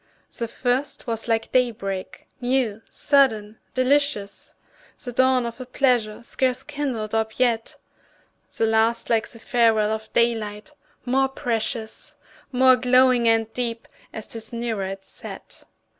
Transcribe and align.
The 0.35 0.47
first 0.47 1.05
was 1.05 1.27
like 1.27 1.51
day 1.51 1.69
break, 1.69 2.27
new, 2.41 2.81
sudden, 2.89 3.59
delicious, 3.75 4.55
The 5.03 5.11
dawn 5.13 5.45
of 5.45 5.61
a 5.61 5.65
pleasure 5.67 6.23
scarce 6.23 6.63
kindled 6.63 7.13
up 7.13 7.37
yet; 7.37 7.75
The 8.57 8.65
last 8.65 9.11
like 9.11 9.27
the 9.27 9.37
farewell 9.37 9.91
of 9.91 10.11
daylight, 10.13 10.73
more 11.05 11.29
precious, 11.29 12.15
More 12.51 12.77
glowing 12.77 13.27
and 13.27 13.53
deep, 13.53 13.87
as 14.11 14.25
'tis 14.25 14.51
nearer 14.51 14.85
its 14.85 15.07
set. 15.07 15.65